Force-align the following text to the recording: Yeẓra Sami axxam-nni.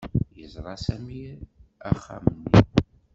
Yeẓra 0.39 0.73
Sami 0.85 1.21
axxam-nni. 1.89 2.59